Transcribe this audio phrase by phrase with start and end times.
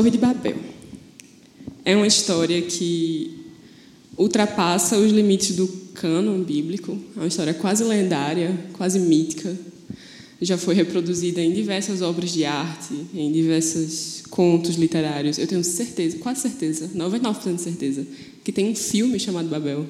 [0.00, 0.56] Torre de Babel
[1.84, 3.38] é uma história que
[4.16, 6.98] ultrapassa os limites do cânon bíblico.
[7.14, 9.54] É uma história quase lendária, quase mítica.
[10.40, 15.36] Já foi reproduzida em diversas obras de arte, em diversos contos literários.
[15.36, 18.06] Eu tenho certeza, quase certeza, 99% de certeza,
[18.42, 19.84] que tem um filme chamado Babel,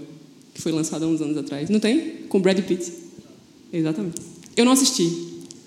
[0.53, 1.71] que foi lançado há uns anos atrás.
[1.71, 2.25] Não tem?
[2.29, 2.93] Com Brad Pitt.
[3.73, 4.21] Exatamente.
[4.57, 5.09] Eu não assisti,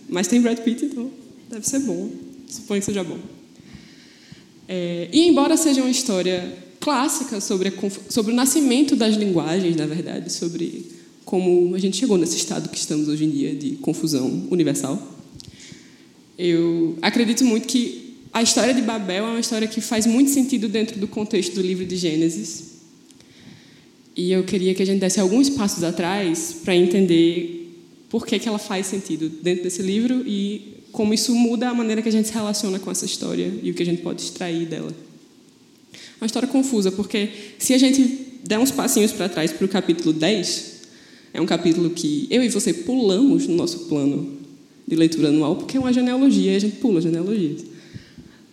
[0.10, 1.10] mas tem Brad Pitt, então
[1.50, 2.12] deve ser bom.
[2.50, 3.18] Suponho que seja bom.
[4.76, 7.74] É, e embora seja uma história clássica sobre, a,
[8.10, 10.88] sobre o nascimento das linguagens, na verdade, sobre
[11.24, 15.00] como a gente chegou nesse estado que estamos hoje em dia de confusão universal,
[16.40, 20.68] eu acredito muito que a história de Babel é uma história que faz muito sentido
[20.68, 22.80] dentro do contexto do livro de Gênesis.
[24.16, 27.78] E eu queria que a gente desse alguns passos atrás para entender
[28.10, 32.02] por que, que ela faz sentido dentro desse livro e como isso muda a maneira
[32.02, 34.68] que a gente se relaciona com essa história e o que a gente pode extrair
[34.68, 34.94] dela.
[36.22, 40.14] Uma história confusa, porque se a gente der uns passinhos para trás para o capítulo
[40.14, 40.74] 10,
[41.34, 44.38] é um capítulo que eu e você pulamos no nosso plano
[44.88, 47.66] de leitura anual, porque é uma genealogia e a gente pula genealogias.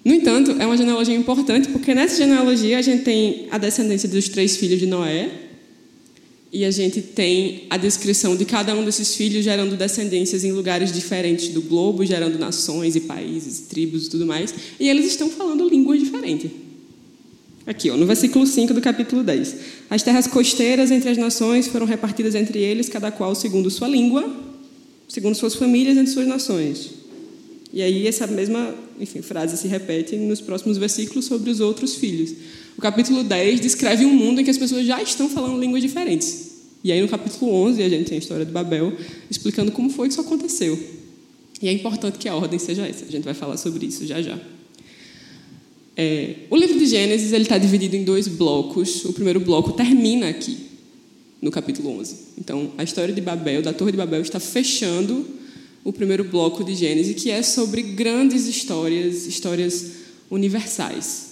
[0.02, 4.30] No entanto, é uma genealogia importante, porque nessa genealogia a gente tem a descendência dos
[4.30, 5.30] três filhos de Noé,
[6.52, 10.92] e a gente tem a descrição de cada um desses filhos gerando descendências em lugares
[10.92, 14.52] diferentes do globo, gerando nações e países, tribos e tudo mais.
[14.78, 16.50] E eles estão falando línguas diferentes.
[17.64, 19.56] Aqui, ó, no versículo 5 do capítulo 10.
[19.88, 24.28] As terras costeiras entre as nações foram repartidas entre eles, cada qual segundo sua língua,
[25.06, 26.90] segundo suas famílias entre suas nações.
[27.72, 32.34] E aí essa mesma enfim, frase se repete nos próximos versículos sobre os outros filhos.
[32.76, 36.49] O capítulo 10 descreve um mundo em que as pessoas já estão falando línguas diferentes.
[36.82, 38.96] E aí no capítulo 11 a gente tem a história de Babel,
[39.30, 40.78] explicando como foi que isso aconteceu.
[41.60, 43.04] E é importante que a ordem seja essa.
[43.04, 44.38] A gente vai falar sobre isso já já.
[45.96, 49.04] É, o livro de Gênesis ele está dividido em dois blocos.
[49.04, 50.56] O primeiro bloco termina aqui,
[51.42, 52.16] no capítulo 11.
[52.38, 55.26] Então, a história de Babel, da Torre de Babel, está fechando
[55.84, 59.92] o primeiro bloco de Gênesis, que é sobre grandes histórias, histórias
[60.30, 61.29] universais.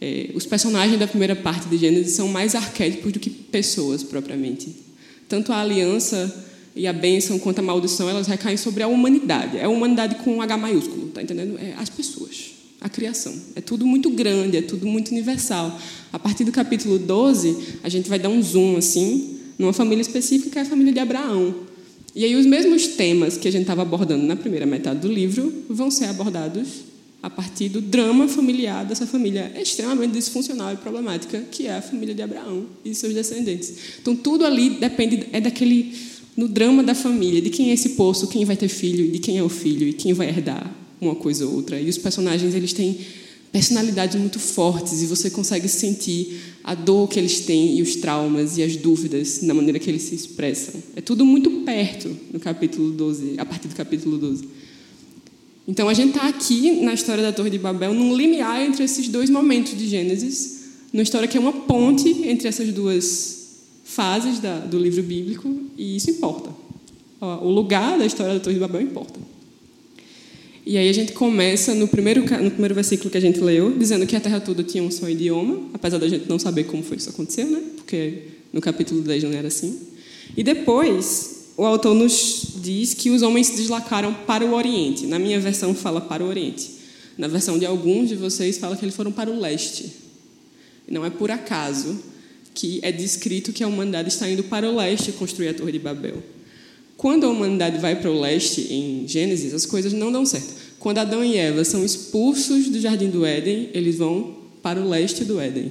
[0.00, 4.74] É, os personagens da primeira parte de Gênesis são mais arquétipos do que pessoas propriamente.
[5.28, 9.58] Tanto a aliança e a bênção quanto a maldição, elas recaem sobre a humanidade.
[9.58, 11.58] É a humanidade com H maiúsculo, tá entendendo?
[11.58, 13.34] É as pessoas, a criação.
[13.54, 15.78] É tudo muito grande, é tudo muito universal.
[16.12, 20.50] A partir do capítulo 12, a gente vai dar um zoom assim, numa família específica,
[20.50, 21.54] que é a família de Abraão.
[22.14, 25.52] E aí os mesmos temas que a gente estava abordando na primeira metade do livro
[25.68, 26.89] vão ser abordados
[27.22, 32.14] a partir do drama familiar dessa família extremamente disfuncional e problemática, que é a família
[32.14, 33.74] de Abraão e seus descendentes.
[34.00, 35.94] Então, tudo ali depende, é daquele,
[36.36, 39.36] no drama da família, de quem é esse poço, quem vai ter filho, de quem
[39.36, 41.80] é o filho e quem vai herdar uma coisa ou outra.
[41.80, 42.98] E os personagens, eles têm
[43.52, 48.56] personalidades muito fortes e você consegue sentir a dor que eles têm e os traumas
[48.56, 50.80] e as dúvidas na maneira que eles se expressam.
[50.94, 54.59] É tudo muito perto no capítulo 12, a partir do capítulo 12.
[55.70, 59.06] Então a gente está aqui na história da Torre de Babel, num limiar entre esses
[59.06, 64.58] dois momentos de Gênesis, numa história que é uma ponte entre essas duas fases da,
[64.58, 65.48] do livro bíblico,
[65.78, 66.50] e isso importa.
[67.20, 69.20] O lugar da história da Torre de Babel importa.
[70.66, 74.04] E aí a gente começa no primeiro, no primeiro versículo que a gente leu, dizendo
[74.08, 76.96] que a terra toda tinha um só idioma, apesar da gente não saber como foi
[76.96, 77.62] que isso aconteceu, né?
[77.76, 78.22] porque
[78.52, 79.78] no capítulo 10 não era assim.
[80.36, 85.06] E depois, o autor nos diz que os homens se deslocaram para o Oriente.
[85.06, 86.70] Na minha versão fala para o Oriente.
[87.18, 89.92] Na versão de alguns de vocês fala que eles foram para o leste.
[90.88, 92.00] Não é por acaso
[92.54, 95.78] que é descrito que a humanidade está indo para o leste construir a Torre de
[95.78, 96.22] Babel.
[96.96, 100.54] Quando a humanidade vai para o leste em Gênesis, as coisas não dão certo.
[100.78, 105.26] Quando Adão e Eva são expulsos do jardim do Éden, eles vão para o leste
[105.26, 105.70] do Éden.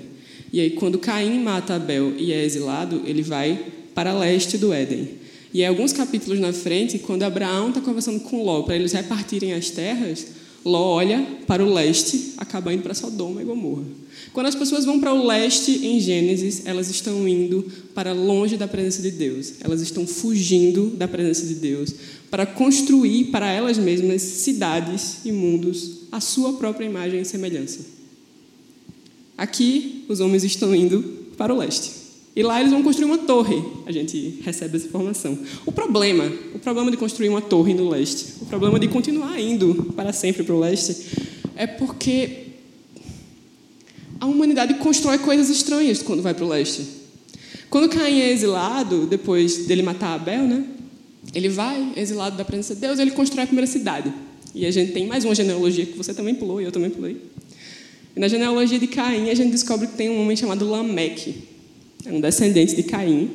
[0.53, 3.59] E aí, quando Caim mata Abel e é exilado, ele vai
[3.95, 5.18] para leste do Éden.
[5.54, 9.69] E alguns capítulos na frente, quando Abraão está conversando com Ló para eles repartirem as
[9.69, 10.28] terras,
[10.63, 13.86] Ló olha para o leste, acaba indo para Sodoma e Gomorra.
[14.34, 17.66] Quando as pessoas vão para o leste em Gênesis, elas estão indo
[17.96, 19.54] para longe da presença de Deus.
[19.62, 21.96] Elas estão fugindo da presença de Deus
[22.30, 27.80] para construir para elas mesmas cidades e mundos à sua própria imagem e semelhança.
[29.38, 31.01] Aqui, os homens estão indo
[31.38, 31.99] para o leste.
[32.35, 33.61] E lá eles vão construir uma torre.
[33.85, 35.37] A gente recebe essa informação.
[35.65, 39.93] O problema, o problema de construir uma torre no leste, o problema de continuar indo
[39.95, 40.95] para sempre para o leste,
[41.55, 42.47] é porque
[44.19, 46.81] a humanidade constrói coisas estranhas quando vai para o leste.
[47.69, 50.65] Quando Caim é exilado, depois dele matar Abel, né?
[51.33, 54.11] Ele vai exilado da presença de Deus, ele constrói a primeira cidade.
[54.53, 57.17] E a gente tem mais uma genealogia que você também pulou e eu também pulei.
[58.15, 61.35] E na genealogia de Caim, a gente descobre que tem um homem chamado Lameque,
[62.06, 63.30] é um descendente de Caim,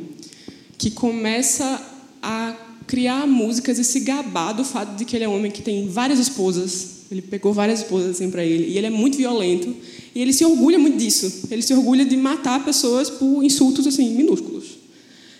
[0.78, 1.80] que começa
[2.22, 2.56] a
[2.86, 5.88] criar músicas e se gabar do fato de que ele é um homem que tem
[5.88, 7.04] várias esposas.
[7.10, 8.72] Ele pegou várias esposas assim para ele.
[8.72, 9.74] E ele é muito violento.
[10.14, 11.48] E ele se orgulha muito disso.
[11.50, 14.78] Ele se orgulha de matar pessoas por insultos assim minúsculos.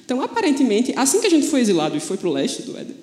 [0.05, 2.97] Então, aparentemente, assim que a gente foi exilado e foi para o leste do Éden,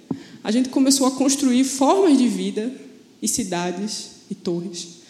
[0.43, 2.71] a gente começou a construir formas de vida
[3.21, 5.01] e cidades e torres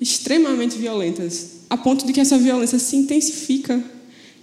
[0.00, 3.82] extremamente violentas, a ponto de que essa violência se intensifica,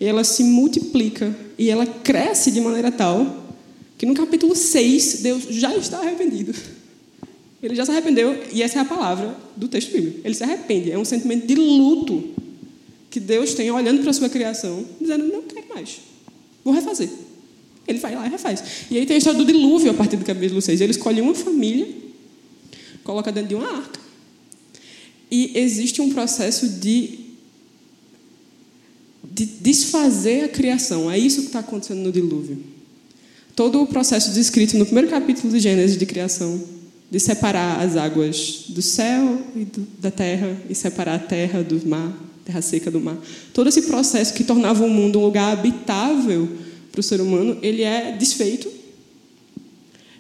[0.05, 3.41] ela se multiplica e ela cresce de maneira tal
[3.97, 6.53] que no capítulo 6 Deus já está arrependido.
[7.61, 10.21] Ele já se arrependeu, e essa é a palavra do texto bíblico.
[10.23, 12.29] Ele se arrepende, é um sentimento de luto
[13.11, 15.99] que Deus tem olhando para a sua criação, dizendo: Não quero mais,
[16.63, 17.09] vou refazer.
[17.87, 18.63] Ele vai lá e refaz.
[18.89, 20.81] E aí tem a história do dilúvio a partir do capítulo 6.
[20.81, 21.87] Ele escolhe uma família,
[23.03, 23.99] coloca dentro de uma arca,
[25.29, 27.19] e existe um processo de,
[29.33, 31.09] de desfazer a criação.
[31.09, 32.57] É isso que está acontecendo no dilúvio.
[33.55, 36.61] Todo o processo descrito no primeiro capítulo de Gênesis de criação,
[37.09, 41.85] de separar as águas do céu e do, da terra, e separar a terra do
[41.87, 43.17] mar, terra seca do mar.
[43.53, 46.47] Todo esse processo que tornava o mundo um lugar habitável
[46.91, 48.69] para o ser humano, ele é desfeito.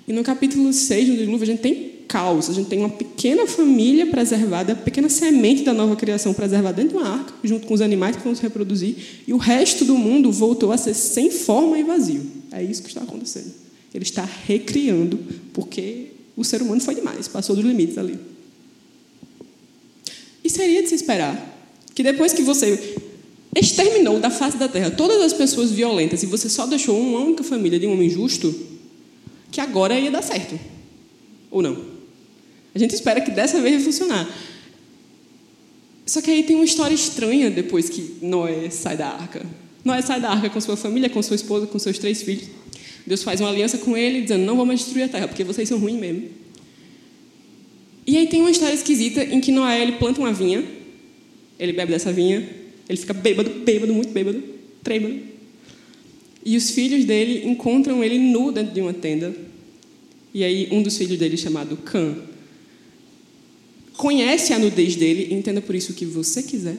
[0.07, 2.49] E no capítulo 6 do dilúvio, a gente tem caos.
[2.49, 7.03] A gente tem uma pequena família preservada, pequena semente da nova criação preservada dentro de
[7.03, 10.29] uma arca, junto com os animais que vão se reproduzir, e o resto do mundo
[10.29, 12.21] voltou a ser sem forma e vazio.
[12.51, 13.53] É isso que está acontecendo.
[13.93, 15.19] Ele está recriando,
[15.53, 18.19] porque o ser humano foi demais, passou dos limites ali.
[20.43, 21.47] E seria de se esperar
[21.95, 22.95] que depois que você
[23.55, 27.43] exterminou da face da terra todas as pessoas violentas e você só deixou uma única
[27.43, 28.53] família de um homem justo,
[29.49, 30.59] que agora ia dar certo.
[31.49, 31.90] Ou não?
[32.73, 34.29] A gente espera que dessa vez vai funcionar.
[36.05, 39.45] Só que aí tem uma história estranha depois que Noé sai da arca.
[39.83, 42.47] Noé sai da arca com sua família, com sua esposa, com seus três filhos.
[43.05, 45.79] Deus faz uma aliança com ele, dizendo: Não vamos destruir a terra, porque vocês são
[45.79, 46.29] ruins mesmo.
[48.05, 50.63] E aí tem uma história esquisita em que Noé ele planta uma vinha,
[51.59, 52.47] ele bebe dessa vinha,
[52.89, 54.43] ele fica bêbado, bêbado, muito bêbado,
[54.83, 55.17] trêbado.
[56.43, 59.33] E os filhos dele encontram ele nu dentro de uma tenda.
[60.33, 62.15] E aí um dos filhos dele, chamado Cã,
[64.01, 66.77] conhece a nudez dele entenda por isso o que você quiser.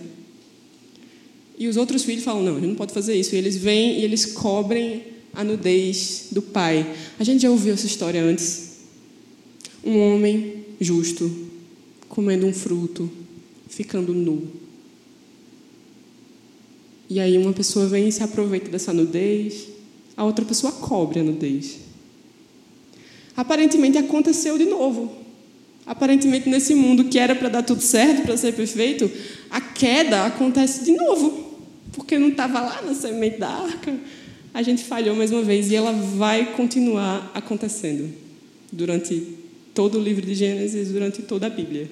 [1.57, 3.37] E os outros filhos falam: não, gente não pode fazer isso.
[3.37, 6.85] E eles vêm e eles cobrem a nudez do pai.
[7.21, 8.73] A gente já ouviu essa história antes.
[9.85, 11.31] Um homem justo
[12.09, 13.09] comendo um fruto,
[13.69, 14.49] ficando nu.
[17.09, 19.69] E aí uma pessoa vem e se aproveita dessa nudez,
[20.17, 21.79] a outra pessoa cobre a nudez.
[23.37, 25.22] Aparentemente aconteceu de novo.
[25.85, 29.11] Aparentemente, nesse mundo que era para dar tudo certo, para ser perfeito,
[29.51, 31.59] a queda acontece de novo,
[31.93, 33.95] porque não estava lá na semente da arca.
[34.55, 38.13] A gente falhou mais uma vez e ela vai continuar acontecendo
[38.71, 39.39] durante
[39.75, 41.91] todo o livro de Gênesis, durante toda a Bíblia.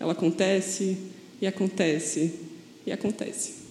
[0.00, 0.96] Ela acontece
[1.40, 2.32] e acontece
[2.86, 3.62] e acontece.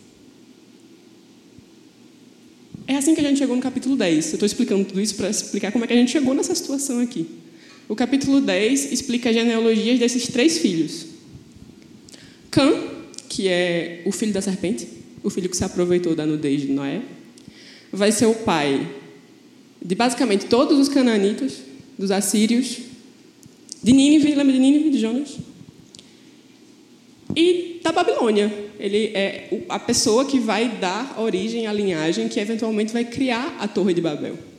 [2.87, 4.25] É assim que a gente chegou no capítulo 10.
[4.27, 6.99] Eu estou explicando tudo isso para explicar como é que a gente chegou nessa situação
[6.99, 7.40] aqui.
[7.91, 11.07] O capítulo 10 explica as genealogias desses três filhos.
[12.49, 12.73] Cã,
[13.27, 14.87] que é o filho da serpente,
[15.21, 17.01] o filho que se aproveitou da nudez de Noé,
[17.91, 18.89] vai ser o pai
[19.83, 21.57] de basicamente todos os cananitas,
[21.99, 22.77] dos assírios,
[23.83, 25.37] de Nínive, lembra de Nínive, de Jonas?
[27.35, 28.53] E da Babilônia.
[28.79, 33.67] Ele é a pessoa que vai dar origem à linhagem que eventualmente vai criar a
[33.67, 34.50] Torre de Babel.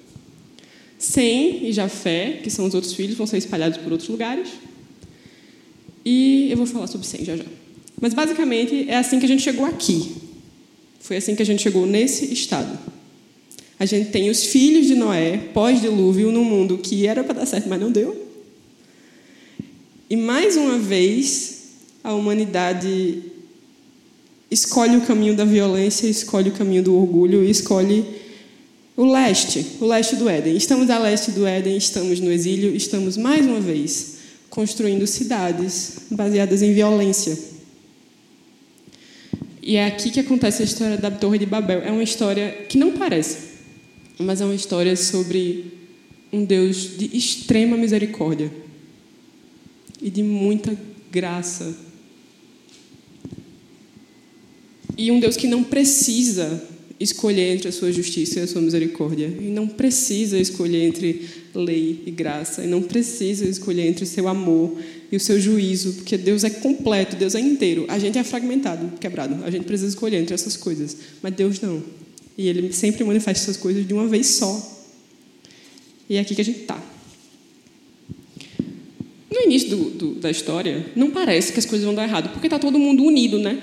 [1.03, 4.51] Sem e Jafé, que são os outros filhos, vão ser espalhados por outros lugares.
[6.05, 7.45] E eu vou falar sobre Sem já já.
[8.01, 10.15] Mas basicamente é assim que a gente chegou aqui.
[11.01, 12.79] Foi assim que a gente chegou nesse estado.
[13.81, 17.69] A gente tem os filhos de Noé, pós-dilúvio, num mundo que era para dar certo,
[17.69, 18.29] mas não deu.
[20.09, 21.65] E mais uma vez,
[22.05, 23.25] a humanidade
[24.49, 28.22] escolhe o caminho da violência, escolhe o caminho do orgulho escolhe
[29.03, 30.57] o leste, o leste do Éden.
[30.57, 34.19] Estamos a leste do Éden, estamos no exílio, estamos mais uma vez
[34.49, 37.37] construindo cidades baseadas em violência.
[39.61, 41.83] E é aqui que acontece a história da Torre de Babel.
[41.83, 43.39] É uma história que não parece,
[44.21, 45.73] mas é uma história sobre
[46.33, 48.53] um Deus de extrema misericórdia
[50.01, 50.79] e de muita
[51.11, 51.77] graça.
[54.97, 56.69] E um Deus que não precisa
[57.03, 59.27] escolher entre a sua justiça e a sua misericórdia.
[59.27, 62.65] E não precisa escolher entre lei e graça.
[62.65, 64.77] E não precisa escolher entre seu amor
[65.11, 67.85] e o seu juízo, porque Deus é completo, Deus é inteiro.
[67.89, 69.45] A gente é fragmentado, quebrado.
[69.45, 70.97] A gente precisa escolher entre essas coisas.
[71.21, 71.83] Mas Deus não.
[72.37, 74.87] E Ele sempre manifesta essas coisas de uma vez só.
[76.09, 76.83] E é aqui que a gente está.
[79.31, 82.47] No início do, do, da história, não parece que as coisas vão dar errado, porque
[82.47, 83.63] está todo mundo unido, né?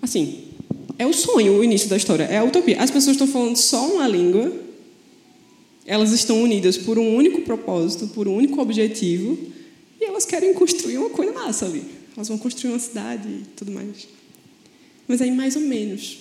[0.00, 0.51] Assim,
[0.98, 2.80] é o sonho, o início da história, é a utopia.
[2.80, 4.52] As pessoas estão falando só uma língua,
[5.86, 9.38] elas estão unidas por um único propósito, por um único objetivo,
[10.00, 11.82] e elas querem construir uma coisa massa ali.
[12.16, 14.08] Elas vão construir uma cidade e tudo mais.
[15.08, 16.18] Mas aí, mais ou menos,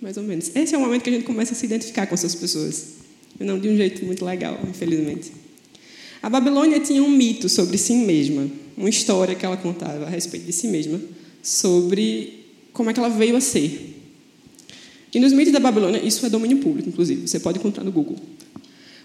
[0.00, 0.50] mais ou menos.
[0.54, 2.96] Esse é o momento que a gente começa a se identificar com essas pessoas.
[3.38, 5.32] Não de um jeito muito legal, infelizmente.
[6.22, 10.46] A Babilônia tinha um mito sobre si mesma, uma história que ela contava a respeito
[10.46, 11.00] de si mesma,
[11.42, 13.95] sobre como é que ela veio a ser.
[15.14, 18.16] E nos mitos da Babilônia, isso é domínio público, inclusive, você pode encontrar no Google.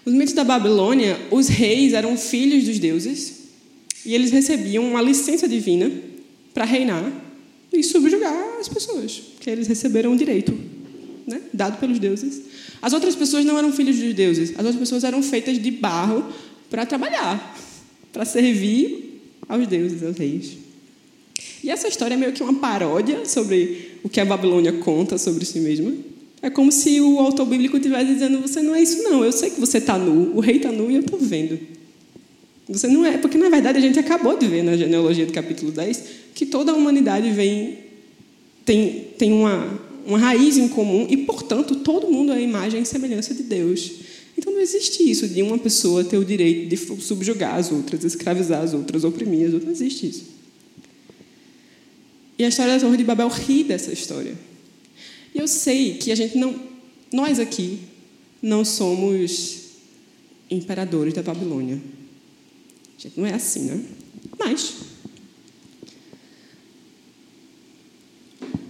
[0.04, 3.42] Os mitos da Babilônia, os reis eram filhos dos deuses
[4.04, 5.90] e eles recebiam uma licença divina
[6.52, 7.10] para reinar
[7.72, 10.52] e subjugar as pessoas, que eles receberam o direito,
[11.26, 12.42] né, dado pelos deuses.
[12.82, 16.26] As outras pessoas não eram filhos dos deuses, as outras pessoas eram feitas de barro
[16.68, 17.56] para trabalhar,
[18.12, 20.61] para servir aos deuses, aos reis.
[21.62, 25.44] E essa história é meio que uma paródia sobre o que a Babilônia conta sobre
[25.44, 25.92] si mesma.
[26.40, 29.24] É como se o autor bíblico estivesse dizendo: você não é isso, não.
[29.24, 31.58] Eu sei que você está nu, o rei está nu e eu estou vendo.
[32.68, 35.70] Você não é, porque na verdade a gente acabou de ver na genealogia do capítulo
[35.72, 36.04] 10
[36.34, 37.78] que toda a humanidade vem
[38.64, 42.86] tem, tem uma, uma raiz em comum e, portanto, todo mundo é a imagem e
[42.86, 43.90] semelhança de Deus.
[44.36, 48.62] Então não existe isso de uma pessoa ter o direito de subjugar as outras, escravizar
[48.62, 49.64] as outras, oprimir as outras.
[49.64, 50.24] Não existe isso.
[52.42, 54.36] E a história da Torre de Babel ri dessa história.
[55.32, 56.60] E eu sei que a gente não.
[57.12, 57.78] Nós aqui
[58.42, 59.58] não somos
[60.50, 61.80] imperadores da Babilônia.
[62.98, 63.80] A gente não é assim, né?
[64.36, 64.74] Mas.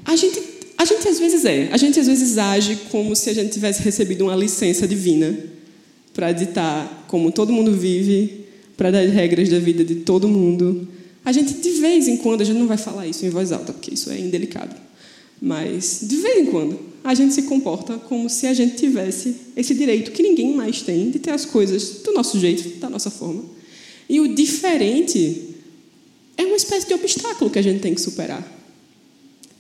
[0.05, 0.43] A gente,
[0.77, 1.71] a gente às vezes é.
[1.73, 5.35] A gente às vezes age como se a gente tivesse recebido uma licença divina
[6.13, 8.45] para ditar como todo mundo vive,
[8.77, 10.87] para dar as regras da vida de todo mundo.
[11.25, 13.73] A gente, de vez em quando, a gente não vai falar isso em voz alta,
[13.73, 14.75] porque isso é indelicado,
[15.41, 19.75] mas, de vez em quando, a gente se comporta como se a gente tivesse esse
[19.75, 23.45] direito que ninguém mais tem de ter as coisas do nosso jeito, da nossa forma.
[24.09, 25.53] E o diferente
[26.37, 28.47] é uma espécie de obstáculo que a gente tem que superar.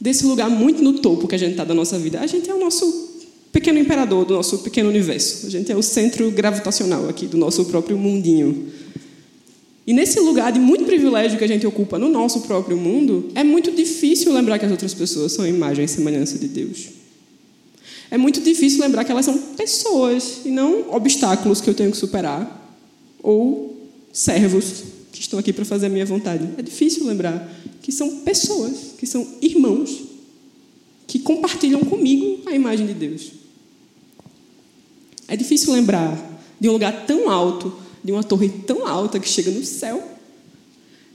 [0.00, 2.20] Desse lugar muito no topo que a gente está da nossa vida.
[2.20, 3.12] A gente é o nosso
[3.52, 5.46] pequeno imperador do nosso pequeno universo.
[5.46, 8.68] A gente é o centro gravitacional aqui do nosso próprio mundinho.
[9.86, 13.42] E nesse lugar de muito privilégio que a gente ocupa no nosso próprio mundo, é
[13.42, 16.88] muito difícil lembrar que as outras pessoas são imagem e semelhança de Deus.
[18.10, 21.96] É muito difícil lembrar que elas são pessoas e não obstáculos que eu tenho que
[21.96, 22.76] superar
[23.22, 26.48] ou servos que estão aqui para fazer a minha vontade.
[26.58, 30.02] É difícil lembrar que são pessoas, que são irmãos,
[31.06, 33.32] que compartilham comigo a imagem de Deus.
[35.26, 36.16] É difícil lembrar
[36.60, 40.02] de um lugar tão alto, de uma torre tão alta que chega no céu,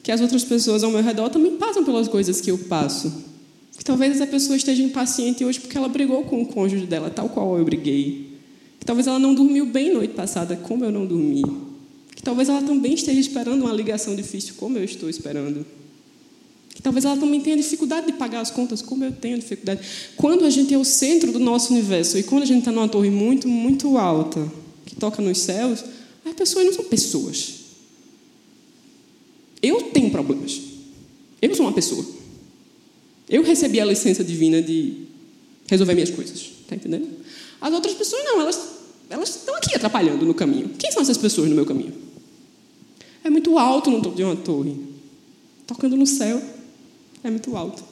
[0.04, 3.12] que as outras pessoas ao meu redor também passam pelas coisas que eu passo.
[3.78, 7.30] Que talvez essa pessoa esteja impaciente hoje porque ela brigou com o cônjuge dela, tal
[7.30, 8.38] qual eu briguei.
[8.80, 11.44] Que talvez ela não dormiu bem noite passada, como eu não dormi.
[12.16, 15.66] Que talvez ela também esteja esperando uma ligação difícil, como eu estou esperando.
[16.74, 19.82] Que talvez ela também tenha dificuldade de pagar as contas, como eu tenho dificuldade.
[20.16, 22.88] Quando a gente é o centro do nosso universo e quando a gente está numa
[22.88, 24.50] torre muito, muito alta,
[24.86, 25.84] que toca nos céus,
[26.28, 27.56] as pessoas não são pessoas.
[29.62, 30.62] Eu tenho problemas.
[31.42, 32.06] Eu sou uma pessoa.
[33.30, 35.08] Eu recebi a licença divina de
[35.68, 36.38] resolver minhas coisas.
[36.62, 37.08] Está entendendo?
[37.60, 38.60] As outras pessoas não, elas,
[39.10, 40.70] elas estão aqui atrapalhando no caminho.
[40.78, 41.94] Quem são essas pessoas no meu caminho?
[43.24, 44.76] É muito alto no topo de uma torre.
[45.66, 46.42] Tocando no céu.
[47.24, 47.84] É muito alto.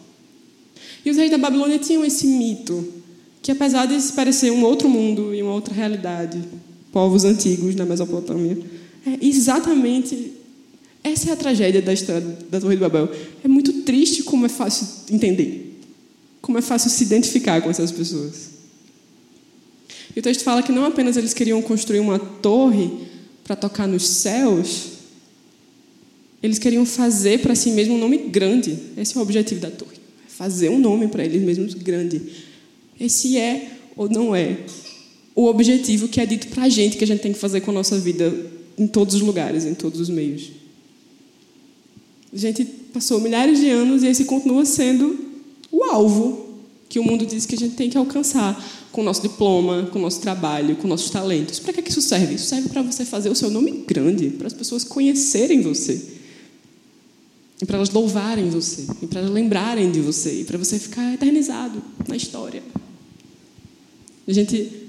[1.03, 2.93] E os reis da Babilônia tinham esse mito,
[3.41, 6.41] que apesar de parecer um outro mundo e uma outra realidade,
[6.95, 8.57] povos antigos na Mesopotâmia,
[9.05, 10.31] é exatamente
[11.03, 13.11] essa é a tragédia da história da Torre de Babel.
[13.43, 15.77] É muito triste como é fácil entender,
[16.41, 18.51] como é fácil se identificar com essas pessoas.
[20.15, 22.89] E o texto fala que não apenas eles queriam construir uma torre
[23.43, 24.91] para tocar nos céus,
[26.41, 28.79] eles queriam fazer para si mesmo um nome grande.
[28.95, 29.97] Esse é o objetivo da torre.
[30.29, 32.21] Fazer um nome para eles mesmos grande.
[32.97, 34.59] Esse é ou não é
[35.35, 37.71] o objetivo que é dito para a gente que a gente tem que fazer com
[37.71, 38.33] a nossa vida
[38.77, 40.51] em todos os lugares, em todos os meios.
[42.33, 45.17] A gente passou milhares de anos e esse continua sendo
[45.71, 46.45] o alvo
[46.87, 49.99] que o mundo diz que a gente tem que alcançar com o nosso diploma, com
[49.99, 51.59] o nosso trabalho, com nossos talentos.
[51.59, 52.35] Para que isso serve?
[52.35, 56.01] Isso serve para você fazer o seu nome grande, para as pessoas conhecerem você.
[57.61, 61.13] E para elas louvarem você, e para elas lembrarem de você, e para você ficar
[61.13, 62.61] eternizado na história.
[64.27, 64.84] A gente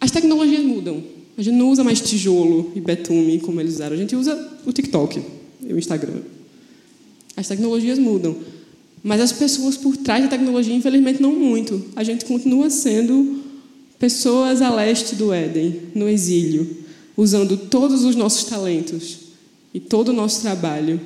[0.00, 1.02] as tecnologias mudam.
[1.36, 3.94] A gente não usa mais tijolo e betume como eles usaram.
[3.94, 5.22] A gente usa o TikTok
[5.62, 6.20] e o Instagram.
[7.36, 8.36] As tecnologias mudam.
[9.02, 11.84] Mas as pessoas por trás da tecnologia, infelizmente, não muito.
[11.94, 13.42] A gente continua sendo
[13.98, 16.84] pessoas a leste do Éden, no exílio,
[17.16, 19.18] usando todos os nossos talentos
[19.72, 21.00] e todo o nosso trabalho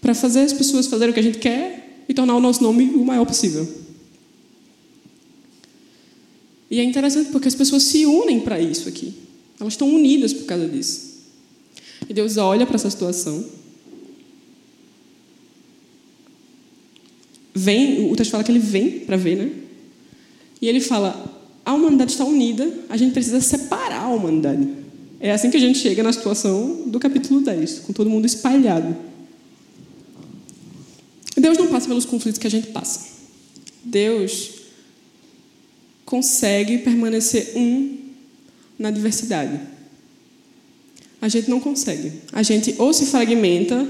[0.00, 2.86] para fazer as pessoas fazerem o que a gente quer e tornar o nosso nome
[2.94, 3.66] o maior possível.
[6.72, 9.12] E é interessante porque as pessoas se unem para isso aqui.
[9.60, 11.12] Elas estão unidas por causa disso.
[12.08, 13.44] E Deus olha para essa situação
[17.54, 19.50] vem, o texto fala que ele vem para ver, né?
[20.62, 24.66] E ele fala: a humanidade está unida, a gente precisa separar a humanidade.
[25.20, 28.96] É assim que a gente chega na situação do capítulo 10, com todo mundo espalhado.
[31.36, 33.12] Deus não passa pelos conflitos que a gente passa.
[33.84, 34.61] Deus
[36.12, 37.96] consegue permanecer um
[38.78, 39.58] na diversidade.
[41.22, 42.12] A gente não consegue.
[42.30, 43.88] A gente ou se fragmenta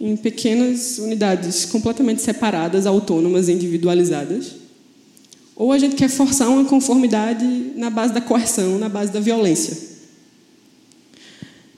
[0.00, 4.52] em pequenas unidades completamente separadas, autônomas, individualizadas.
[5.56, 9.76] Ou a gente quer forçar uma conformidade na base da coerção, na base da violência.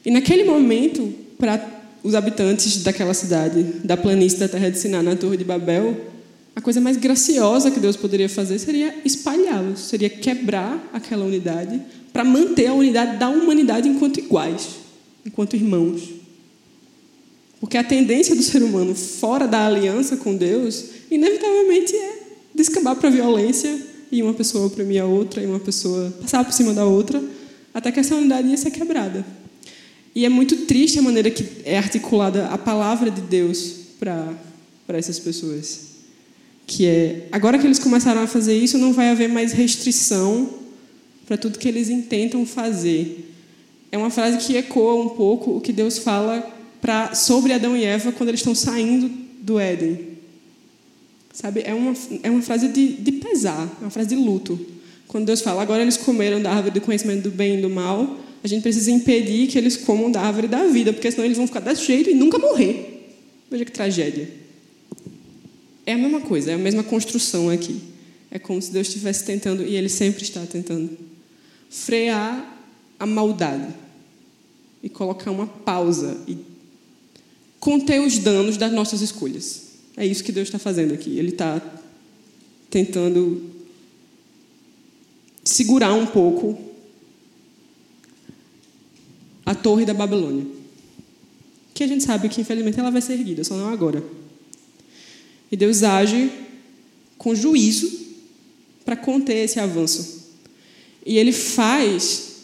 [0.04, 1.66] E naquele momento, para
[2.04, 6.15] os habitantes daquela cidade, da planície da terra de Siná, na Torre de Babel,
[6.56, 11.81] a coisa mais graciosa que Deus poderia fazer seria espalhá-los, seria quebrar aquela unidade
[12.12, 14.68] para manter a unidade da humanidade enquanto iguais,
[15.24, 16.02] enquanto irmãos.
[17.61, 22.22] Porque a tendência do ser humano fora da aliança com Deus, inevitavelmente é
[22.54, 23.78] descambar para a violência
[24.11, 27.22] e uma pessoa oprimir a outra e uma pessoa passar por cima da outra,
[27.74, 29.26] até que essa unidade ia ser quebrada.
[30.14, 34.35] E é muito triste a maneira que é articulada a palavra de Deus para
[34.87, 35.95] para essas pessoas.
[36.66, 40.50] Que é, agora que eles começaram a fazer isso, não vai haver mais restrição
[41.26, 43.33] para tudo que eles intentam fazer.
[43.90, 46.40] É uma frase que ecoa um pouco o que Deus fala
[46.81, 50.16] pra, sobre Adão e Eva quando eles estão saindo do Éden.
[51.33, 51.62] Sabe?
[51.64, 54.59] É uma, é uma frase de, de pesar, é uma frase de luto.
[55.07, 58.18] Quando Deus fala, agora eles comeram da árvore do conhecimento do bem e do mal,
[58.42, 61.46] a gente precisa impedir que eles comam da árvore da vida, porque senão eles vão
[61.46, 63.12] ficar desse jeito e nunca morrer.
[63.50, 64.29] Veja que tragédia.
[65.87, 67.81] É a mesma coisa, é a mesma construção aqui.
[68.31, 70.99] É como se Deus estivesse tentando, e Ele sempre está tentando,
[71.70, 72.55] frear
[72.99, 73.72] a maldade
[74.83, 76.37] e colocar uma pausa e
[77.61, 79.62] conter os danos das nossas escolhas.
[79.96, 81.18] É isso que Deus está fazendo aqui.
[81.18, 81.62] Ele está
[82.68, 83.51] tentando
[85.44, 86.59] segurar um pouco
[89.44, 90.44] a torre da Babilônia.
[91.72, 94.03] Que a gente sabe que, infelizmente, ela vai ser erguida, só não agora.
[95.50, 96.30] E Deus age
[97.18, 98.06] com juízo
[98.85, 100.32] para conter esse avanço.
[101.04, 102.37] E ele faz.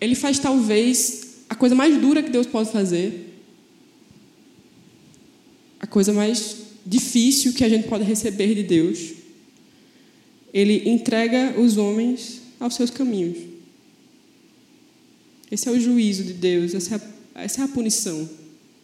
[0.00, 3.34] Ele faz talvez a coisa mais dura que Deus pode fazer,
[5.80, 9.12] a coisa mais difícil que a gente pode receber de Deus,
[10.52, 13.38] Ele entrega os homens aos seus caminhos.
[15.50, 16.98] Esse é o juízo de Deus, essa é
[17.34, 18.28] a, essa é a punição,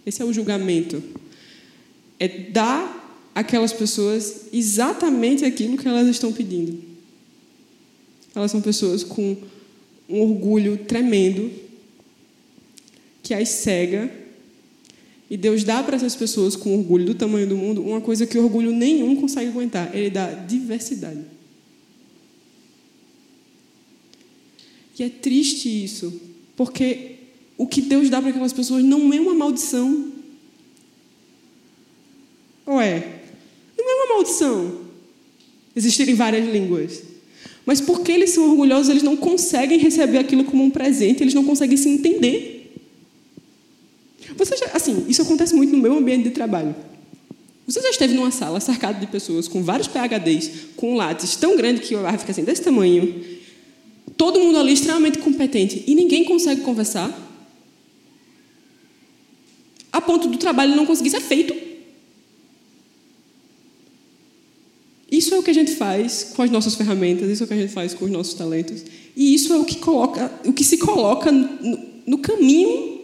[0.07, 1.03] esse é o julgamento.
[2.19, 6.79] É dar àquelas pessoas exatamente aquilo que elas estão pedindo.
[8.35, 9.37] Elas são pessoas com
[10.09, 11.51] um orgulho tremendo
[13.23, 14.11] que as cega.
[15.31, 18.39] E Deus dá para essas pessoas com orgulho do tamanho do mundo uma coisa que
[18.39, 19.95] orgulho nenhum consegue aguentar.
[19.97, 21.25] Ele dá diversidade.
[24.97, 26.21] E é triste isso,
[26.57, 27.14] porque
[27.57, 30.13] o que Deus dá para aquelas pessoas não é uma maldição.
[32.67, 33.21] Ou é?
[33.77, 34.85] Não é uma maldição
[35.75, 37.03] existirem várias línguas.
[37.67, 41.45] Mas porque eles são orgulhosos, eles não conseguem receber aquilo como um presente, eles não
[41.45, 42.73] conseguem se entender.
[44.37, 46.75] Você já, assim, isso acontece muito no meu ambiente de trabalho.
[47.67, 51.81] Você já esteve numa sala cercada de pessoas com vários PHDs, com látis tão grande
[51.81, 53.25] que o ar fica assim, desse tamanho,
[54.17, 57.09] todo mundo ali extremamente competente e ninguém consegue conversar?
[59.95, 61.55] A ponto do trabalho não conseguir ser feito.
[65.09, 67.55] Isso é o que a gente faz com as nossas ferramentas, isso é o que
[67.55, 68.85] a gente faz com os nossos talentos.
[69.15, 73.03] E isso é o que, coloca, o que se coloca no, no caminho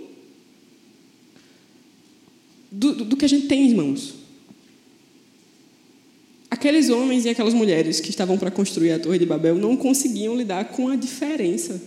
[2.73, 4.15] do, do, que a gente tem em mãos.
[6.51, 10.37] aqueles homens e aquelas mulheres que estavam para construir a Torre de Babel não conseguiam
[10.37, 11.81] lidar com a diferença.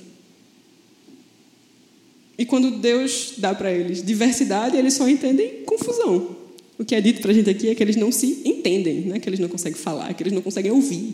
[2.38, 6.36] E quando Deus dá para eles diversidade, eles só entendem confusão.
[6.78, 9.20] O que é dito para a gente aqui é que eles não se entendem, né?
[9.20, 11.14] que eles não conseguem falar, que eles não conseguem ouvir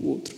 [0.00, 0.34] o outro.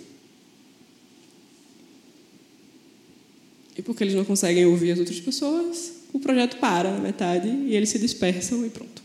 [3.77, 7.75] E porque eles não conseguem ouvir as outras pessoas, o projeto para na metade e
[7.75, 9.03] eles se dispersam e pronto.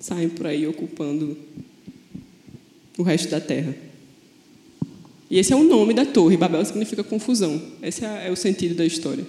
[0.00, 1.36] Saem por aí ocupando
[2.98, 3.74] o resto da terra.
[5.30, 6.36] E esse é o nome da torre.
[6.36, 7.60] Babel significa confusão.
[7.82, 9.24] Esse é, é o sentido da história.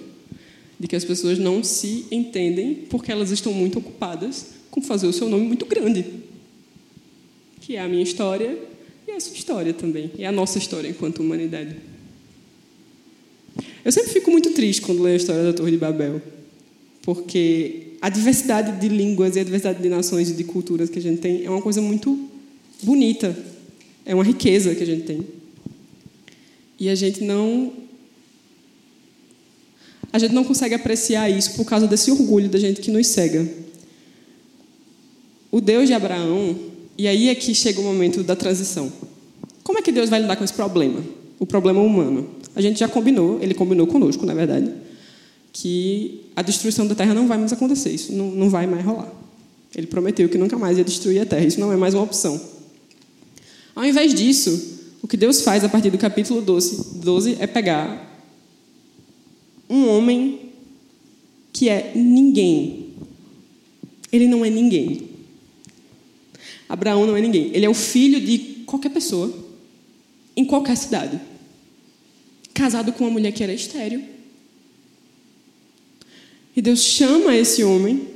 [0.84, 5.14] De que as pessoas não se entendem porque elas estão muito ocupadas com fazer o
[5.14, 6.04] seu nome muito grande.
[7.62, 8.58] Que é a minha história
[9.08, 10.10] e a sua história também.
[10.18, 11.74] E a nossa história enquanto humanidade.
[13.82, 16.20] Eu sempre fico muito triste quando leio a história da Torre de Babel,
[17.00, 21.02] porque a diversidade de línguas e a diversidade de nações e de culturas que a
[21.02, 22.28] gente tem é uma coisa muito
[22.82, 23.34] bonita,
[24.04, 25.26] é uma riqueza que a gente tem.
[26.78, 27.83] E a gente não
[30.14, 33.48] a gente não consegue apreciar isso por causa desse orgulho da gente que nos cega.
[35.50, 36.56] O Deus de Abraão,
[36.96, 38.92] e aí é que chega o momento da transição.
[39.64, 41.02] Como é que Deus vai lidar com esse problema?
[41.40, 42.30] O problema humano.
[42.54, 44.70] A gente já combinou, ele combinou conosco, na verdade,
[45.52, 49.12] que a destruição da terra não vai mais acontecer, isso não, não vai mais rolar.
[49.74, 52.40] Ele prometeu que nunca mais ia destruir a terra, isso não é mais uma opção.
[53.74, 58.13] Ao invés disso, o que Deus faz a partir do capítulo 12, 12 é pegar
[59.68, 60.52] um homem
[61.52, 62.94] que é ninguém.
[64.12, 65.08] Ele não é ninguém.
[66.68, 67.50] Abraão não é ninguém.
[67.52, 69.32] Ele é o filho de qualquer pessoa,
[70.36, 71.20] em qualquer cidade
[72.54, 74.00] casado com uma mulher que era estéril.
[76.56, 78.08] E Deus chama esse homem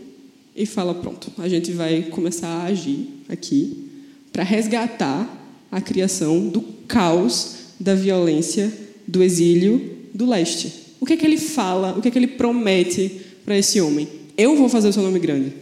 [0.55, 3.91] e fala: Pronto, a gente vai começar a agir aqui
[4.33, 5.35] para resgatar
[5.71, 8.73] a criação do caos, da violência,
[9.07, 10.88] do exílio do leste.
[11.01, 14.09] O que é que ele fala, o que é que ele promete para esse homem?
[14.37, 15.53] Eu vou fazer o seu nome grande.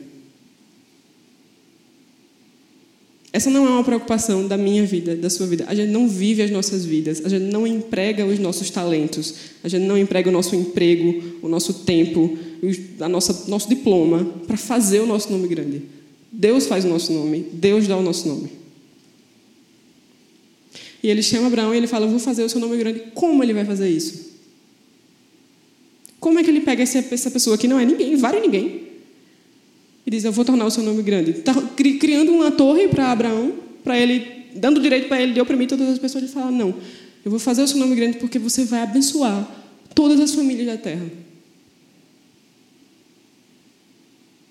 [3.37, 5.66] Essa não é uma preocupação da minha vida, da sua vida.
[5.68, 9.68] A gente não vive as nossas vidas, a gente não emprega os nossos talentos, a
[9.68, 12.38] gente não emprega o nosso emprego, o nosso tempo,
[12.99, 15.83] a nossa nosso diploma para fazer o nosso nome grande.
[16.33, 18.49] Deus faz o nosso nome, Deus dá o nosso nome.
[21.03, 23.01] E ele chama Abraão e ele fala: vou fazer o seu nome grande.
[23.14, 24.26] Como ele vai fazer isso?
[26.27, 28.83] Como é que ele pega essa pessoa que não é ninguém, vale ninguém,
[30.05, 31.31] e diz: Eu vou tornar o seu nome grande.
[31.31, 33.53] Está criando uma torre para Abraão,
[33.85, 36.25] para ele, dando direito para ele de oprimir todas as pessoas.
[36.25, 36.75] Ele fala: Não,
[37.25, 39.49] eu vou fazer o seu nome grande porque você vai abençoar
[39.95, 41.07] todas as famílias da terra.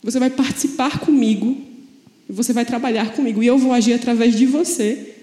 [0.01, 1.57] Você vai participar comigo,
[2.29, 5.13] e você vai trabalhar comigo, e eu vou agir através de você,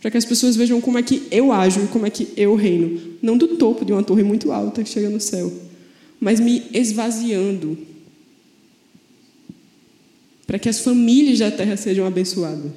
[0.00, 2.54] para que as pessoas vejam como é que eu ajo e como é que eu
[2.54, 3.18] reino.
[3.20, 5.68] Não do topo de uma torre muito alta que chega no céu,
[6.20, 7.78] mas me esvaziando
[10.46, 12.72] para que as famílias da terra sejam abençoadas.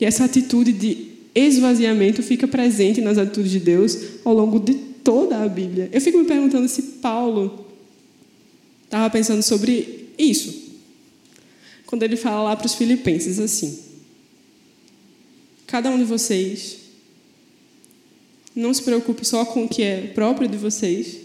[0.00, 5.42] E essa atitude de esvaziamento fica presente nas atitudes de Deus ao longo de toda
[5.42, 5.90] a Bíblia.
[5.92, 7.66] Eu fico me perguntando se Paulo
[8.84, 10.62] estava pensando sobre isso.
[11.86, 13.78] Quando ele fala lá para os filipenses assim:
[15.66, 16.83] Cada um de vocês
[18.54, 21.16] não se preocupe só com o que é próprio de vocês,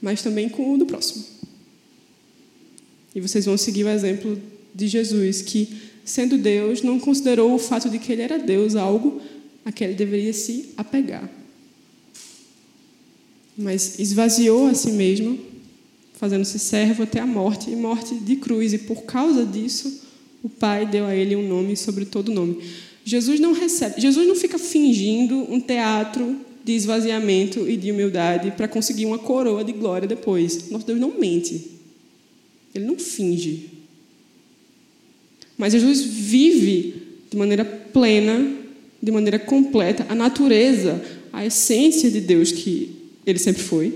[0.00, 1.24] mas também com o do próximo.
[3.14, 4.40] E vocês vão seguir o exemplo
[4.74, 5.68] de Jesus, que,
[6.04, 9.20] sendo Deus, não considerou o fato de que ele era Deus algo
[9.64, 11.28] a que ele deveria se apegar.
[13.56, 15.38] Mas esvaziou a si mesmo,
[16.14, 18.72] fazendo-se servo até a morte e morte de cruz.
[18.72, 20.02] E por causa disso,
[20.42, 22.58] o Pai deu a ele um nome sobre todo nome.
[23.04, 28.68] Jesus não recebe, Jesus não fica fingindo um teatro de esvaziamento e de humildade para
[28.68, 30.70] conseguir uma coroa de glória depois.
[30.70, 31.72] Nosso Deus não mente.
[32.74, 33.70] Ele não finge.
[35.58, 38.56] Mas Jesus vive de maneira plena,
[39.02, 43.94] de maneira completa, a natureza, a essência de Deus que ele sempre foi,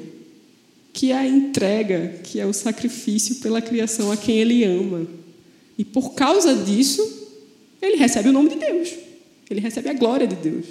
[0.92, 5.06] que é a entrega, que é o sacrifício pela criação a quem ele ama.
[5.78, 7.25] E por causa disso,
[7.86, 8.94] ele recebe o nome de Deus.
[9.48, 10.66] Ele recebe a glória de Deus.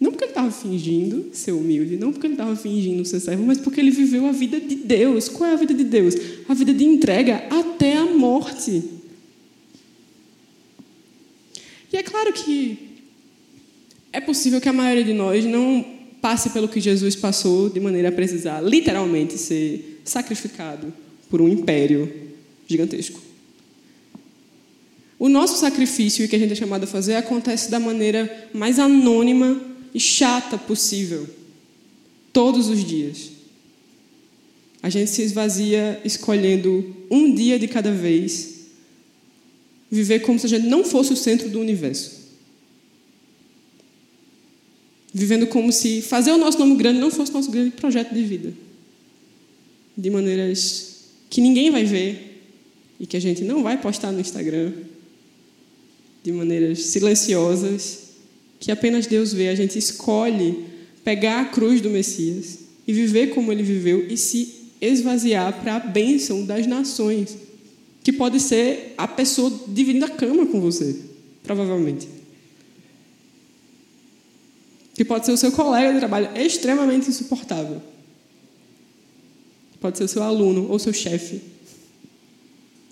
[0.00, 3.58] Não porque ele estava fingindo ser humilde, não porque ele estava fingindo ser servo, mas
[3.58, 5.28] porque ele viveu a vida de Deus.
[5.28, 6.14] Qual é a vida de Deus?
[6.48, 8.82] A vida de entrega até a morte.
[11.92, 12.78] E é claro que
[14.12, 15.84] é possível que a maioria de nós não
[16.20, 20.92] passe pelo que Jesus passou de maneira a precisar literalmente ser sacrificado
[21.30, 22.12] por um império
[22.66, 23.20] gigantesco.
[25.22, 28.80] O nosso sacrifício o que a gente é chamado a fazer acontece da maneira mais
[28.80, 29.56] anônima
[29.94, 31.28] e chata possível,
[32.32, 33.30] todos os dias.
[34.82, 38.62] A gente se esvazia escolhendo um dia de cada vez,
[39.88, 42.20] viver como se a gente não fosse o centro do universo.
[45.14, 48.52] Vivendo como se fazer o nosso nome grande não fosse nosso grande projeto de vida.
[49.96, 50.96] De maneiras
[51.30, 52.42] que ninguém vai ver
[52.98, 54.90] e que a gente não vai postar no Instagram.
[56.22, 58.02] De maneiras silenciosas
[58.60, 59.48] que apenas Deus vê.
[59.48, 60.64] A gente escolhe
[61.04, 65.80] pegar a cruz do Messias e viver como ele viveu e se esvaziar para a
[65.80, 67.36] bênção das nações,
[68.02, 70.96] que pode ser a pessoa dividindo a cama com você,
[71.42, 72.08] provavelmente.
[74.94, 77.80] Que pode ser o seu colega de trabalho extremamente insuportável.
[79.80, 81.40] Pode ser o seu aluno ou seu chefe,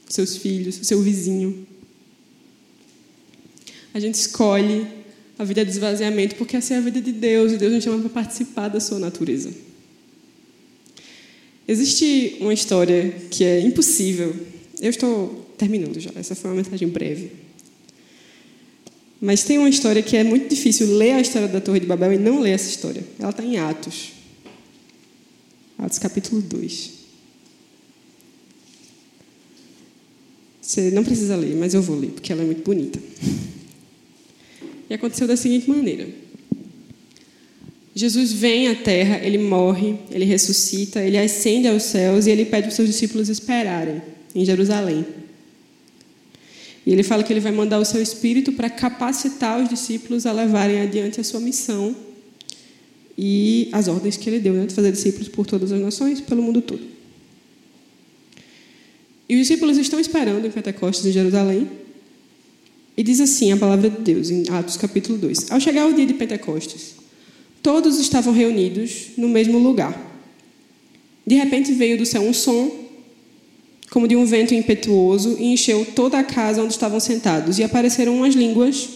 [0.08, 1.66] seus filhos, seu vizinho.
[3.92, 4.86] A gente escolhe
[5.38, 7.98] a vida de esvaziamento porque essa é a vida de Deus e Deus nos chama
[8.00, 9.50] para participar da sua natureza.
[11.66, 14.34] Existe uma história que é impossível.
[14.80, 17.32] Eu estou terminando já, essa foi uma mensagem breve.
[19.20, 22.12] Mas tem uma história que é muito difícil ler a história da Torre de Babel
[22.12, 23.04] e não ler essa história.
[23.18, 24.12] Ela está em Atos.
[25.78, 26.90] Atos capítulo 2.
[30.60, 32.98] Você não precisa ler, mas eu vou ler, porque ela é muito bonita.
[34.90, 36.08] E aconteceu da seguinte maneira.
[37.94, 42.62] Jesus vem à terra, ele morre, ele ressuscita, ele ascende aos céus e ele pede
[42.62, 44.02] para os seus discípulos esperarem
[44.34, 45.06] em Jerusalém.
[46.84, 50.32] E ele fala que ele vai mandar o seu espírito para capacitar os discípulos a
[50.32, 51.94] levarem adiante a sua missão
[53.16, 56.42] e as ordens que ele deu, né, de fazer discípulos por todas as nações, pelo
[56.42, 56.82] mundo todo.
[59.28, 61.68] E os discípulos estão esperando em Pentecostes, em Jerusalém,
[63.00, 65.50] e diz assim a palavra de Deus, em Atos capítulo 2.
[65.50, 67.00] Ao chegar o dia de Pentecostes,
[67.62, 70.08] Todos estavam reunidos no mesmo lugar.
[71.26, 72.70] De repente veio do céu um som,
[73.90, 77.58] como de um vento impetuoso, e encheu toda a casa onde estavam sentados.
[77.58, 78.88] E apareceram umas línguas,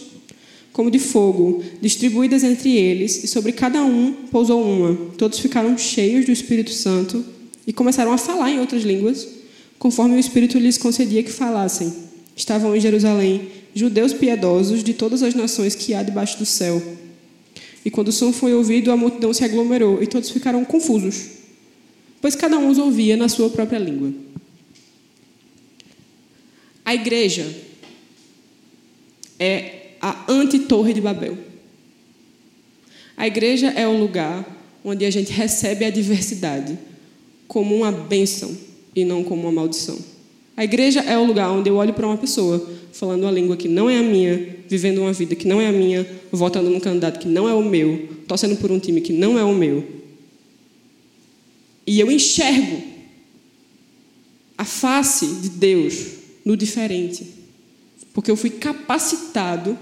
[0.73, 4.95] como de fogo, distribuídas entre eles, e sobre cada um pousou uma.
[5.15, 7.23] Todos ficaram cheios do Espírito Santo
[7.67, 9.27] e começaram a falar em outras línguas,
[9.77, 11.93] conforme o Espírito lhes concedia que falassem.
[12.35, 16.81] Estavam em Jerusalém judeus piedosos de todas as nações que há debaixo do céu.
[17.83, 21.27] E quando o som foi ouvido, a multidão se aglomerou e todos ficaram confusos,
[22.21, 24.11] pois cada um os ouvia na sua própria língua.
[26.83, 27.45] A igreja
[29.37, 31.37] é a anti-torre de Babel.
[33.17, 34.45] A igreja é o lugar
[34.83, 36.77] onde a gente recebe a diversidade
[37.47, 38.55] como uma bênção
[38.95, 40.14] e não como uma maldição.
[40.57, 43.67] A igreja é o lugar onde eu olho para uma pessoa falando uma língua que
[43.67, 47.19] não é a minha, vivendo uma vida que não é a minha, votando num candidato
[47.19, 49.85] que não é o meu, torcendo por um time que não é o meu.
[51.85, 52.81] E eu enxergo
[54.57, 56.05] a face de Deus
[56.45, 57.27] no diferente.
[58.13, 59.77] Porque eu fui capacitado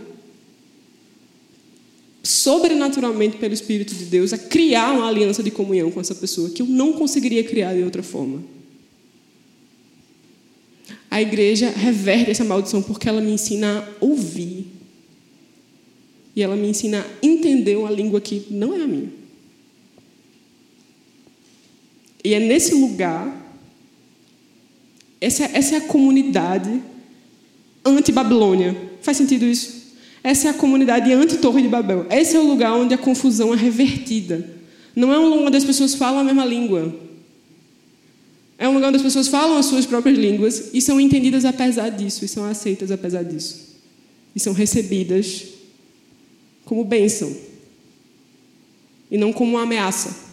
[2.23, 6.63] sobrenaturalmente pelo Espírito de Deus a criar uma aliança de comunhão com essa pessoa que
[6.63, 8.41] eu não conseguiria criar de outra forma
[11.13, 14.65] a igreja reverte essa maldição porque ela me ensina a ouvir.
[16.35, 19.11] E ela me ensina a entender uma língua que não é a minha.
[22.23, 23.31] E é nesse lugar,
[25.21, 26.81] essa, essa é a comunidade
[27.85, 28.75] anti-Babilônia.
[29.03, 29.93] Faz sentido isso?
[30.23, 32.07] Essa é a comunidade anti-Torre de Babel.
[32.09, 34.49] Esse é o lugar onde a confusão é revertida.
[34.95, 36.91] Não é um lugar onde as pessoas falam a mesma língua.
[38.57, 41.89] É um lugar onde as pessoas falam as suas próprias línguas e são entendidas apesar
[41.89, 43.73] disso, e são aceitas apesar disso.
[44.35, 45.45] E são recebidas
[46.65, 47.35] como bênção
[49.11, 50.23] e não como uma ameaça.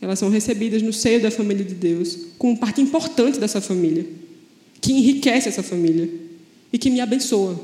[0.00, 4.06] Elas são recebidas no seio da família de Deus como parte importante dessa família,
[4.80, 6.08] que enriquece essa família
[6.72, 7.60] e que me abençoa.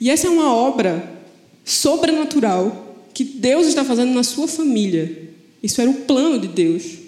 [0.00, 1.12] E essa é uma obra
[1.64, 2.85] sobrenatural
[3.16, 5.30] que Deus está fazendo na sua família.
[5.62, 6.98] Isso era o plano de Deus.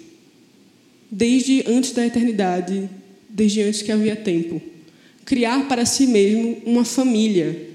[1.11, 2.89] Desde antes da eternidade,
[3.29, 4.59] desde antes que havia tempo.
[5.23, 7.69] Criar para si mesmo uma família.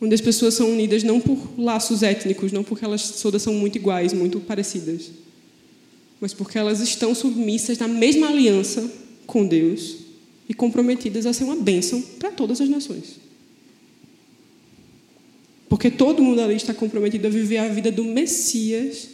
[0.00, 3.76] Onde as pessoas são unidas não por laços étnicos, não porque elas todas são muito
[3.76, 5.12] iguais, muito parecidas,
[6.20, 8.90] mas porque elas estão submissas na mesma aliança
[9.24, 9.98] com Deus
[10.48, 13.23] e comprometidas a ser uma bênção para todas as nações.
[15.74, 19.08] Porque todo mundo ali está comprometido a viver a vida do Messias,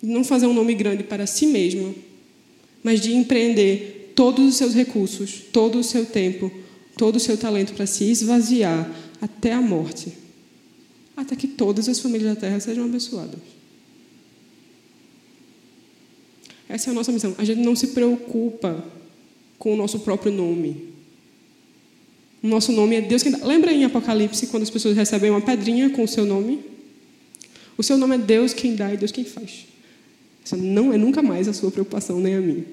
[0.00, 1.96] não fazer um nome grande para si mesmo,
[2.80, 6.48] mas de empreender todos os seus recursos, todo o seu tempo,
[6.96, 8.88] todo o seu talento para se esvaziar
[9.20, 10.12] até a morte,
[11.16, 13.40] até que todas as famílias da terra sejam abençoadas.
[16.68, 17.34] Essa é a nossa missão.
[17.36, 18.84] A gente não se preocupa
[19.58, 20.91] com o nosso próprio nome.
[22.42, 23.44] O nosso nome é Deus quem dá.
[23.46, 26.60] Lembra em Apocalipse quando as pessoas recebem uma pedrinha com o seu nome?
[27.78, 29.66] O seu nome é Deus quem dá e Deus quem faz.
[30.44, 32.64] Isso não é nunca mais a sua preocupação, nem a minha.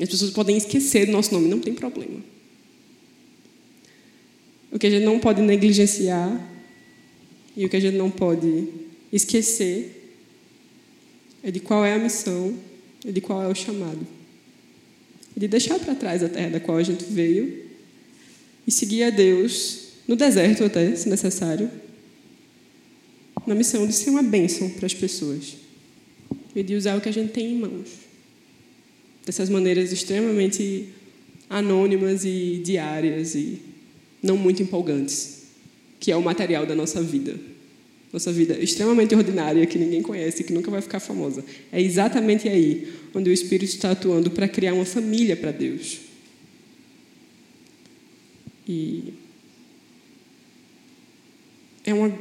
[0.00, 2.20] As pessoas podem esquecer do nosso nome, não tem problema.
[4.70, 6.40] O que a gente não pode negligenciar
[7.56, 8.68] e o que a gente não pode
[9.12, 10.18] esquecer
[11.42, 12.54] é de qual é a missão
[13.04, 14.06] e de qual é o chamado.
[15.36, 17.63] De deixar para trás a terra da qual a gente veio
[18.66, 21.70] e seguir a Deus no deserto até, se necessário,
[23.46, 25.56] na missão de ser uma bênção para as pessoas
[26.54, 27.88] e de usar o que a gente tem em mãos.
[29.24, 30.88] Dessas maneiras extremamente
[31.48, 33.60] anônimas e diárias e
[34.22, 35.42] não muito empolgantes,
[36.00, 37.38] que é o material da nossa vida.
[38.12, 41.44] Nossa vida extremamente ordinária, que ninguém conhece, que nunca vai ficar famosa.
[41.72, 46.03] É exatamente aí onde o Espírito está atuando para criar uma família para Deus.
[48.66, 49.14] E
[51.84, 52.18] é, uma,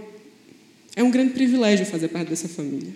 [0.96, 2.94] é um grande privilégio fazer parte dessa família.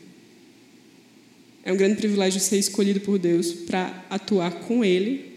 [1.63, 5.33] É um grande privilégio ser escolhido por Deus para atuar com Ele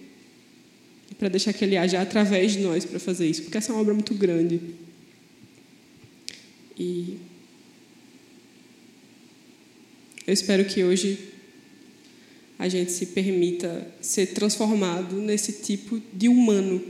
[1.10, 3.74] e para deixar que Ele haja através de nós para fazer isso, porque essa é
[3.74, 4.60] uma obra muito grande.
[6.78, 7.18] E
[10.26, 11.18] eu espero que hoje
[12.58, 16.80] a gente se permita ser transformado nesse tipo de humano,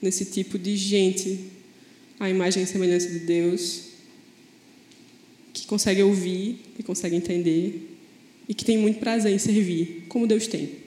[0.00, 1.50] nesse tipo de gente,
[2.18, 3.86] a imagem e semelhança de Deus,
[5.52, 7.96] que consegue ouvir, que consegue entender
[8.48, 10.86] e que tem muito prazer em servir, como Deus tem.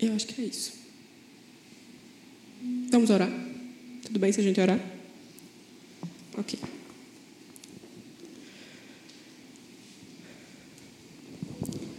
[0.00, 0.72] Eu acho que é isso.
[2.90, 3.30] Vamos orar?
[4.04, 4.80] Tudo bem se a gente orar?
[6.36, 6.58] Ok.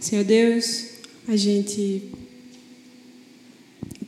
[0.00, 0.86] Senhor Deus,
[1.28, 2.10] a gente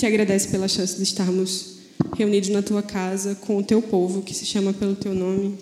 [0.02, 1.76] te agradece pela chance de estarmos
[2.16, 5.56] reunidos na tua casa com o teu povo que se chama pelo teu nome.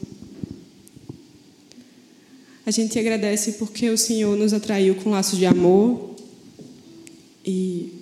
[2.64, 6.16] A gente te agradece porque o Senhor nos atraiu com laços de amor
[7.44, 7.92] e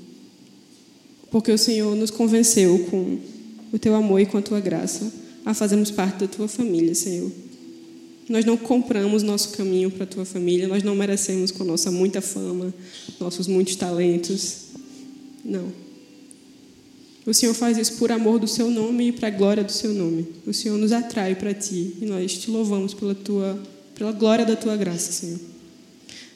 [1.28, 3.18] porque o Senhor nos convenceu com
[3.72, 5.12] o teu amor e com a tua graça
[5.44, 7.32] a fazermos parte da tua família, Senhor.
[8.28, 12.20] Nós não compramos nosso caminho para a tua família, nós não merecemos com nossa muita
[12.20, 12.72] fama,
[13.18, 14.68] nossos muitos talentos.
[15.44, 15.87] Não.
[17.28, 19.92] O Senhor faz isso por amor do seu nome e para a glória do seu
[19.92, 20.26] nome.
[20.46, 23.62] O Senhor nos atrai para ti e nós te louvamos pela tua
[23.94, 25.38] pela glória da tua graça, Senhor.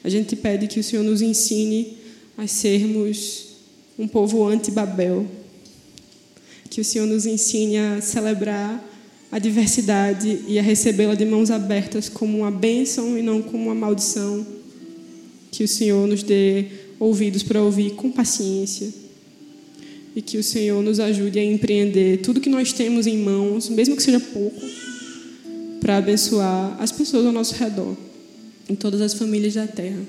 [0.03, 1.97] A gente te pede que o Senhor nos ensine
[2.37, 3.55] a sermos
[3.97, 5.25] um povo anti-Babel.
[6.69, 8.79] Que o Senhor nos ensine a celebrar
[9.31, 13.75] a diversidade e a recebê-la de mãos abertas como uma bênção e não como uma
[13.75, 14.45] maldição.
[15.49, 16.67] Que o Senhor nos dê
[16.99, 19.01] ouvidos para ouvir com paciência.
[20.15, 23.95] E que o Senhor nos ajude a empreender tudo que nós temos em mãos, mesmo
[23.95, 24.61] que seja pouco
[25.79, 27.97] para abençoar as pessoas ao nosso redor,
[28.69, 29.99] em todas as famílias da terra.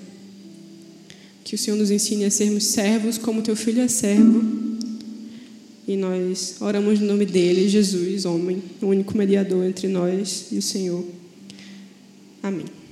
[1.42, 4.42] Que o Senhor nos ensine a sermos servos como teu filho é servo.
[5.86, 10.62] E nós oramos no nome dele, Jesus, homem, o único mediador entre nós e o
[10.62, 11.04] Senhor.
[12.42, 12.83] Amém.